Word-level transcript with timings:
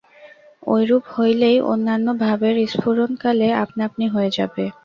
ঐরূপ 0.67 1.03
হলেই 1.13 1.57
অন্যান্য 1.71 2.07
ভাবের 2.23 2.55
স্ফুরণ 2.71 3.11
কালে 3.23 3.47
আপনা-আপনি 3.63 4.05
হয়ে 4.13 4.31
যাবে। 4.37 4.63